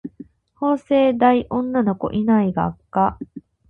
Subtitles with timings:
[0.55, 3.19] 法政大学女の子いない学科